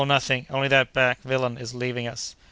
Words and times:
nothing; 0.03 0.47
only 0.49 0.67
that 0.67 0.93
black 0.93 1.21
villain 1.21 1.59
leaving 1.75 2.07
us!" 2.07 2.35